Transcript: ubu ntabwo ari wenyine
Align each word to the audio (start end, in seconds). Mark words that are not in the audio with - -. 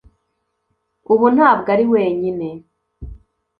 ubu 1.13 1.25
ntabwo 1.35 1.67
ari 1.75 1.85
wenyine 1.93 2.47